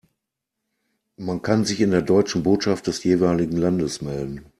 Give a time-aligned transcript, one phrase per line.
[1.17, 4.45] Man kann sich in der deutschen Botschaft des jeweiligen Landes melden.